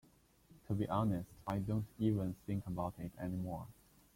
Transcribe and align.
To 0.67 0.73
be 0.73 0.87
honest, 0.89 1.29
I 1.45 1.59
don't 1.59 1.85
even 1.99 2.35
think 2.47 2.65
about 2.65 2.95
it 2.97 3.11
any 3.21 3.35
more. 3.37 3.67